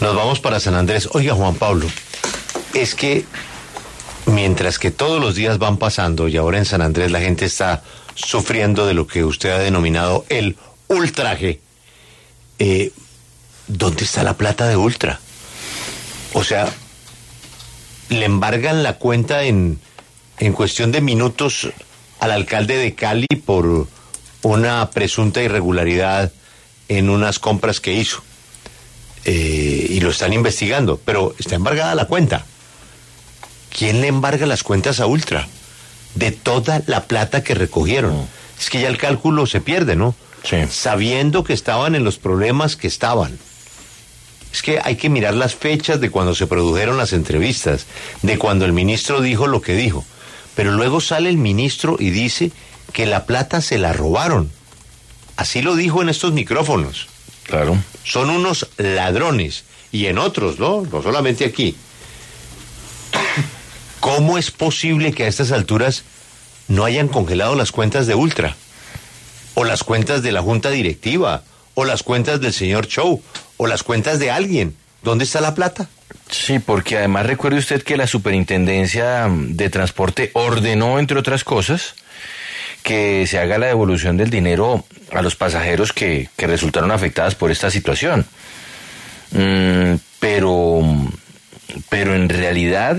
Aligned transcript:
Nos 0.00 0.14
vamos 0.14 0.40
para 0.40 0.60
San 0.60 0.74
Andrés. 0.74 1.08
Oiga, 1.12 1.34
Juan 1.34 1.54
Pablo, 1.54 1.86
es 2.74 2.94
que 2.94 3.24
mientras 4.26 4.78
que 4.78 4.90
todos 4.90 5.20
los 5.20 5.34
días 5.34 5.58
van 5.58 5.78
pasando 5.78 6.28
y 6.28 6.36
ahora 6.36 6.58
en 6.58 6.66
San 6.66 6.82
Andrés 6.82 7.10
la 7.10 7.20
gente 7.20 7.46
está 7.46 7.82
sufriendo 8.14 8.86
de 8.86 8.94
lo 8.94 9.06
que 9.06 9.24
usted 9.24 9.50
ha 9.50 9.58
denominado 9.58 10.26
el 10.28 10.56
ultraje, 10.88 11.60
eh, 12.58 12.92
¿dónde 13.68 14.04
está 14.04 14.22
la 14.22 14.36
plata 14.36 14.68
de 14.68 14.76
Ultra? 14.76 15.20
O 16.34 16.44
sea, 16.44 16.68
le 18.10 18.26
embargan 18.26 18.82
la 18.82 18.94
cuenta 18.94 19.44
en, 19.44 19.80
en 20.38 20.52
cuestión 20.52 20.92
de 20.92 21.00
minutos 21.00 21.70
al 22.20 22.32
alcalde 22.32 22.76
de 22.76 22.94
Cali 22.94 23.26
por 23.44 23.88
una 24.42 24.90
presunta 24.90 25.42
irregularidad 25.42 26.32
en 26.88 27.08
unas 27.08 27.38
compras 27.38 27.80
que 27.80 27.94
hizo. 27.94 28.22
Y 29.96 30.00
lo 30.00 30.10
están 30.10 30.34
investigando, 30.34 31.00
pero 31.02 31.34
está 31.38 31.54
embargada 31.54 31.94
la 31.94 32.04
cuenta. 32.04 32.44
¿Quién 33.70 34.02
le 34.02 34.08
embarga 34.08 34.44
las 34.44 34.62
cuentas 34.62 35.00
a 35.00 35.06
Ultra? 35.06 35.48
De 36.14 36.32
toda 36.32 36.82
la 36.86 37.04
plata 37.04 37.42
que 37.42 37.54
recogieron. 37.54 38.28
Es 38.60 38.68
que 38.68 38.82
ya 38.82 38.88
el 38.88 38.98
cálculo 38.98 39.46
se 39.46 39.62
pierde, 39.62 39.96
¿no? 39.96 40.14
Sí. 40.44 40.58
Sabiendo 40.68 41.44
que 41.44 41.54
estaban 41.54 41.94
en 41.94 42.04
los 42.04 42.18
problemas 42.18 42.76
que 42.76 42.88
estaban. 42.88 43.38
Es 44.52 44.60
que 44.60 44.80
hay 44.84 44.96
que 44.96 45.08
mirar 45.08 45.32
las 45.32 45.54
fechas 45.54 45.98
de 45.98 46.10
cuando 46.10 46.34
se 46.34 46.46
produjeron 46.46 46.98
las 46.98 47.14
entrevistas, 47.14 47.86
de 48.20 48.36
cuando 48.36 48.66
el 48.66 48.74
ministro 48.74 49.22
dijo 49.22 49.46
lo 49.46 49.62
que 49.62 49.76
dijo. 49.76 50.04
Pero 50.54 50.72
luego 50.72 51.00
sale 51.00 51.30
el 51.30 51.38
ministro 51.38 51.96
y 51.98 52.10
dice 52.10 52.52
que 52.92 53.06
la 53.06 53.24
plata 53.24 53.62
se 53.62 53.78
la 53.78 53.94
robaron. 53.94 54.52
Así 55.38 55.62
lo 55.62 55.74
dijo 55.74 56.02
en 56.02 56.10
estos 56.10 56.34
micrófonos. 56.34 57.06
Claro. 57.44 57.78
Son 58.04 58.28
unos 58.28 58.68
ladrones. 58.76 59.64
Y 59.96 60.08
en 60.08 60.18
otros, 60.18 60.58
¿no? 60.58 60.82
No 60.82 61.02
solamente 61.02 61.46
aquí. 61.46 61.74
¿Cómo 64.00 64.36
es 64.36 64.50
posible 64.50 65.14
que 65.14 65.24
a 65.24 65.26
estas 65.26 65.52
alturas 65.52 66.04
no 66.68 66.84
hayan 66.84 67.08
congelado 67.08 67.54
las 67.54 67.72
cuentas 67.72 68.06
de 68.06 68.14
Ultra? 68.14 68.56
O 69.54 69.64
las 69.64 69.84
cuentas 69.84 70.22
de 70.22 70.32
la 70.32 70.42
junta 70.42 70.68
directiva, 70.68 71.44
o 71.72 71.86
las 71.86 72.02
cuentas 72.02 72.42
del 72.42 72.52
señor 72.52 72.86
Chow, 72.86 73.22
o 73.56 73.66
las 73.66 73.82
cuentas 73.82 74.18
de 74.18 74.30
alguien. 74.30 74.76
¿Dónde 75.02 75.24
está 75.24 75.40
la 75.40 75.54
plata? 75.54 75.88
Sí, 76.30 76.58
porque 76.58 76.98
además 76.98 77.24
recuerde 77.24 77.56
usted 77.56 77.82
que 77.82 77.96
la 77.96 78.06
Superintendencia 78.06 79.30
de 79.30 79.70
Transporte 79.70 80.30
ordenó, 80.34 80.98
entre 80.98 81.18
otras 81.18 81.42
cosas, 81.42 81.94
que 82.82 83.26
se 83.26 83.38
haga 83.38 83.56
la 83.56 83.68
devolución 83.68 84.18
del 84.18 84.28
dinero 84.28 84.84
a 85.10 85.22
los 85.22 85.36
pasajeros 85.36 85.94
que, 85.94 86.28
que 86.36 86.46
resultaron 86.46 86.90
afectadas 86.90 87.34
por 87.34 87.50
esta 87.50 87.70
situación. 87.70 88.26
Mm, 89.32 89.94
pero, 90.20 90.82
pero 91.88 92.14
en 92.14 92.28
realidad, 92.28 92.98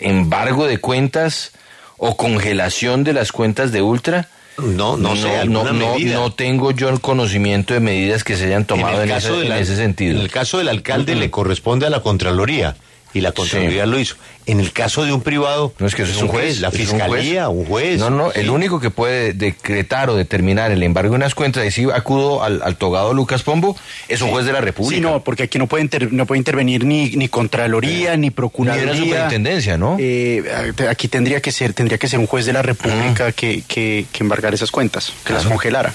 embargo 0.00 0.66
de 0.66 0.78
cuentas 0.78 1.52
o 1.96 2.16
congelación 2.16 3.04
de 3.04 3.12
las 3.12 3.32
cuentas 3.32 3.72
de 3.72 3.82
Ultra, 3.82 4.28
No, 4.58 4.96
no, 4.96 5.16
sé, 5.16 5.36
alguna 5.36 5.72
no, 5.72 5.94
medida. 5.94 6.14
no 6.14 6.32
tengo 6.32 6.70
yo 6.70 6.88
el 6.88 7.00
conocimiento 7.00 7.74
de 7.74 7.80
medidas 7.80 8.24
que 8.24 8.36
se 8.36 8.46
hayan 8.46 8.64
tomado 8.64 9.02
en, 9.02 9.10
ese, 9.10 9.28
en 9.46 9.66
sentido. 9.66 10.16
En 10.16 10.20
el 10.22 10.30
caso 10.30 10.58
del 10.58 10.68
alcalde 10.68 11.14
le 11.14 11.30
corresponde 11.30 11.86
a 11.86 11.90
la 11.90 12.00
Contraloría 12.00 12.76
y 13.14 13.20
la 13.20 13.32
Contraloría 13.32 13.86
lo 13.86 13.98
hizo. 13.98 14.16
En 14.46 14.60
el 14.60 14.72
caso 14.72 15.04
de 15.06 15.12
un 15.14 15.22
privado, 15.22 15.72
No 15.78 15.86
es 15.86 15.94
que 15.94 16.02
eso 16.02 16.12
es 16.12 16.20
un 16.20 16.28
juez. 16.28 16.60
la 16.60 16.68
es 16.68 16.74
un 16.74 16.80
fiscalía, 16.80 17.48
un 17.48 17.64
juez. 17.64 17.98
No, 17.98 18.10
no, 18.10 18.30
Sí. 18.32 18.40
el 18.40 18.50
único 18.50 18.78
que 18.80 18.90
puede 18.90 19.32
decretar 19.32 20.10
o 20.10 20.16
determinar 20.16 20.70
el 20.70 20.82
embargo 20.82 21.12
de 21.12 21.16
unas 21.16 21.34
cuentas, 21.34 21.64
y 21.66 21.70
si 21.70 21.84
acudo 21.90 22.42
al, 22.42 22.60
al 22.62 22.76
togado 22.76 23.14
Lucas 23.14 23.42
Pombo, 23.42 23.74
es 24.08 24.20
un 24.20 24.28
juez 24.30 24.44
de 24.44 24.52
la 24.52 24.60
República. 24.60 24.96
Sí, 24.96 25.00
no, 25.00 25.24
porque 25.24 25.44
aquí 25.44 25.56
no 25.58 25.66
puede, 25.66 25.84
inter- 25.84 26.12
no 26.12 26.26
puede 26.26 26.38
intervenir 26.40 26.84
ni, 26.84 27.10
ni 27.12 27.28
Contraloría, 27.28 28.16
ni 28.18 28.30
Procuraduría. 28.30 28.92
Ni 28.92 28.98
una 28.98 29.04
superintendencia, 29.06 29.78
¿no? 29.78 29.96
Eh, 29.98 30.44
aquí 30.90 31.08
tendría 31.08 31.40
que 31.40 31.50
ser 31.52 31.72
tendría 31.72 31.96
que 31.96 32.08
ser 32.08 32.18
un 32.18 32.26
juez 32.26 32.44
de 32.44 32.52
la 32.52 32.60
República 32.60 33.32
que, 33.32 33.62
que, 33.66 34.04
que 34.12 34.22
embargara 34.24 34.54
esas 34.54 34.70
cuentas, 34.70 35.12
que 35.24 35.32
las 35.32 35.46
congelara. 35.46 35.94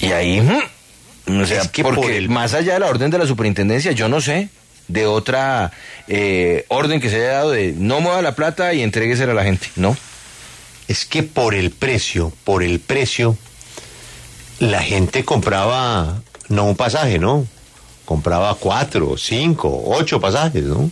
Y 0.00 0.06
ahí, 0.06 0.40
mm, 0.40 1.40
o 1.40 1.46
sea, 1.46 1.62
Es 1.62 1.68
que 1.68 1.82
porque 1.82 2.00
por 2.00 2.10
el- 2.10 2.28
más 2.30 2.54
allá 2.54 2.74
de 2.74 2.80
la 2.80 2.86
orden 2.86 3.10
de 3.10 3.18
la 3.18 3.26
superintendencia, 3.26 3.92
yo 3.92 4.08
no 4.08 4.20
sé 4.22 4.48
de 4.88 5.06
otra 5.06 5.72
eh, 6.08 6.64
orden 6.68 7.00
que 7.00 7.10
se 7.10 7.16
haya 7.16 7.32
dado 7.32 7.50
de 7.50 7.72
no 7.72 8.00
mueva 8.00 8.22
la 8.22 8.34
plata 8.34 8.74
y 8.74 8.82
entréguesela 8.82 9.32
a 9.32 9.34
la 9.34 9.44
gente, 9.44 9.68
¿no? 9.76 9.96
Es 10.88 11.06
que 11.06 11.22
por 11.22 11.54
el 11.54 11.70
precio, 11.70 12.32
por 12.44 12.62
el 12.62 12.80
precio, 12.80 13.36
la 14.58 14.82
gente 14.82 15.24
compraba 15.24 16.22
no 16.48 16.64
un 16.64 16.76
pasaje, 16.76 17.18
¿no? 17.18 17.46
Compraba 18.04 18.54
cuatro, 18.56 19.16
cinco, 19.16 19.82
ocho 19.86 20.20
pasajes, 20.20 20.64
¿no? 20.64 20.90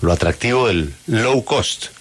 Lo 0.00 0.12
atractivo 0.12 0.66
del 0.66 0.94
low 1.06 1.44
cost. 1.44 1.95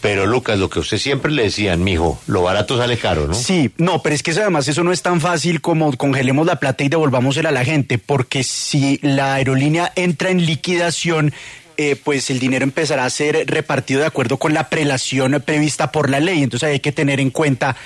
Pero 0.00 0.26
Lucas, 0.26 0.58
lo 0.58 0.70
que 0.70 0.78
usted 0.78 0.98
siempre 0.98 1.32
le 1.32 1.44
decían, 1.44 1.82
mijo, 1.82 2.20
lo 2.26 2.42
barato 2.42 2.78
sale 2.78 2.96
caro, 2.98 3.26
¿no? 3.26 3.34
Sí, 3.34 3.70
no, 3.78 4.00
pero 4.00 4.14
es 4.14 4.22
que 4.22 4.30
además 4.30 4.68
eso 4.68 4.84
no 4.84 4.92
es 4.92 5.02
tan 5.02 5.20
fácil 5.20 5.60
como 5.60 5.96
congelemos 5.96 6.46
la 6.46 6.56
plata 6.56 6.84
y 6.84 6.88
devolvámosela 6.88 7.48
a 7.48 7.52
la 7.52 7.64
gente, 7.64 7.98
porque 7.98 8.44
si 8.44 9.00
la 9.02 9.34
aerolínea 9.34 9.92
entra 9.96 10.30
en 10.30 10.46
liquidación, 10.46 11.32
eh, 11.76 11.96
pues 12.02 12.30
el 12.30 12.38
dinero 12.38 12.64
empezará 12.64 13.04
a 13.04 13.10
ser 13.10 13.44
repartido 13.46 14.00
de 14.00 14.06
acuerdo 14.06 14.36
con 14.36 14.54
la 14.54 14.68
prelación 14.68 15.42
prevista 15.44 15.92
por 15.92 16.10
la 16.10 16.20
ley. 16.20 16.42
Entonces 16.42 16.68
hay 16.68 16.80
que 16.80 16.92
tener 16.92 17.20
en 17.20 17.30
cuenta 17.30 17.76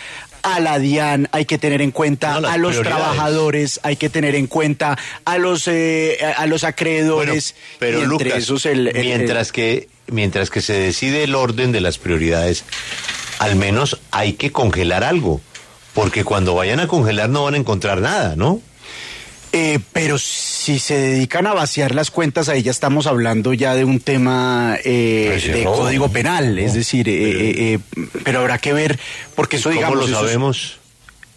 a 0.42 0.60
la 0.60 0.78
DIAN, 0.78 1.28
hay 1.32 1.44
que 1.44 1.58
tener 1.58 1.80
en 1.82 1.90
cuenta 1.92 2.40
No, 2.40 2.48
a 2.48 2.56
los 2.58 2.80
trabajadores, 2.82 3.80
hay 3.82 3.96
que 3.96 4.08
tener 4.10 4.34
en 4.34 4.46
cuenta 4.46 4.98
a 5.24 5.38
los 5.38 5.68
eh, 5.68 6.18
a 6.36 6.46
los 6.46 6.64
acreedores. 6.64 7.54
Bueno, 7.54 7.76
pero 7.78 7.98
y 7.98 8.02
entre 8.02 8.24
Lucas, 8.28 8.42
esos 8.42 8.66
el- 8.66 8.88
el- 8.88 9.04
mientras 9.06 9.52
que 9.52 9.88
mientras 10.08 10.50
que 10.50 10.60
se 10.60 10.72
decide 10.74 11.24
el 11.24 11.34
orden 11.34 11.70
de 11.72 11.80
las 11.80 11.98
prioridades, 11.98 12.64
al 13.38 13.56
menos 13.56 14.00
hay 14.10 14.32
que 14.34 14.50
congelar 14.52 15.04
algo, 15.04 15.40
porque 15.94 16.24
cuando 16.24 16.54
vayan 16.54 16.80
a 16.80 16.86
congelar 16.88 17.28
no 17.30 17.44
van 17.44 17.54
a 17.54 17.58
encontrar 17.58 18.00
nada, 18.00 18.34
¿no? 18.36 18.60
Eh, 19.54 19.80
pero 19.92 20.16
si 20.18 20.78
se 20.78 20.96
dedican 20.96 21.46
a 21.46 21.52
vaciar 21.52 21.94
las 21.94 22.10
cuentas, 22.10 22.48
ahí 22.48 22.62
ya 22.62 22.70
estamos 22.70 23.06
hablando 23.06 23.52
ya 23.52 23.74
de 23.74 23.84
un 23.84 24.00
tema 24.00 24.78
eh, 24.82 25.38
de 25.52 25.64
código 25.64 26.08
penal, 26.10 26.58
es 26.58 26.72
decir, 26.72 27.06
eh, 27.08 27.12
eh, 27.12 27.54
eh, 27.74 28.06
pero 28.24 28.40
habrá 28.40 28.56
que 28.56 28.72
ver, 28.72 28.98
porque 29.34 29.56
eso 29.56 29.68
¿Cómo 29.68 29.74
digamos, 29.76 29.98
lo 29.98 30.04
eso 30.06 30.14
es- 30.14 30.20
sabemos? 30.20 30.78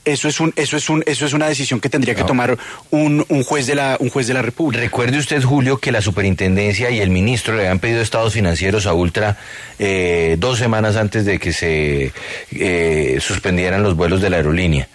Eso 0.06 0.28
es 0.28 0.40
un, 0.40 0.54
eso 0.56 0.78
es 0.78 0.90
un, 0.90 1.04
eso 1.06 1.26
es 1.26 1.34
una 1.34 1.48
decisión 1.48 1.80
que 1.80 1.90
tendría 1.90 2.14
que 2.16 2.22
No. 2.22 2.28
tomar 2.28 2.58
un, 2.92 3.26
un 3.28 3.44
juez 3.44 3.66
de 3.68 3.76
la, 3.76 3.98
un 4.00 4.10
juez 4.10 4.28
de 4.28 4.34
la 4.36 4.42
República. 4.42 4.82
Recuerde 4.82 5.18
usted, 5.18 5.42
Julio, 5.44 5.80
que 5.80 5.92
la 5.92 6.02
superintendencia 6.02 6.90
y 6.92 7.00
el 7.00 7.10
ministro 7.10 7.56
le 7.56 7.62
habían 7.64 7.80
pedido 7.80 8.02
estados 8.02 8.34
financieros 8.34 8.86
a 8.86 8.94
Ultra 8.94 9.38
eh, 9.80 10.36
dos 10.40 10.60
semanas 10.60 10.96
antes 10.96 11.26
de 11.26 11.40
que 11.40 11.52
se 11.54 12.12
eh, 12.52 13.18
suspendieran 13.20 13.84
los 13.84 13.96
vuelos 13.96 14.22
de 14.22 14.30
la 14.30 14.38
aerolínea. 14.38 14.88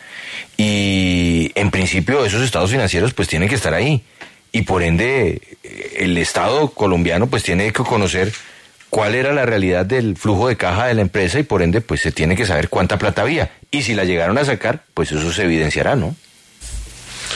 Y 0.57 1.53
en 1.55 1.71
principio 1.71 2.25
esos 2.25 2.43
estados 2.43 2.71
financieros 2.71 3.13
pues 3.15 3.29
tienen 3.29 3.49
que 3.49 3.55
estar 3.55 3.75
ahí. 3.75 4.03
Y 4.53 4.63
por 4.63 4.83
ende 4.83 5.41
el 5.97 6.19
Estado 6.19 6.71
colombiano 6.71 7.29
pues 7.29 7.43
tiene 7.43 7.73
que 7.73 7.83
conocer 7.85 8.33
cuál 8.91 9.15
era 9.15 9.33
la 9.33 9.47
realidad 9.47 9.87
del 9.87 10.17
flujo 10.17 10.49
de 10.49 10.57
caja 10.57 10.87
de 10.87 10.95
la 10.95 11.03
empresa 11.03 11.39
y 11.39 11.45
por 11.45 11.63
ende 11.63 11.81
pues 11.81 12.01
se 12.01 12.13
tiene 12.13 12.37
que 12.37 12.45
saber 12.45 12.69
cuánta 12.69 12.99
plata 12.99 13.23
había. 13.23 13.51
Y 13.71 13.83
si 13.83 13.95
la 13.95 14.05
llegaron 14.05 14.37
a 14.37 14.45
sacar, 14.45 14.83
pues 14.95 15.13
eso 15.13 15.33
se 15.33 15.45
evidenciará, 15.45 15.97
¿no? 15.97 16.15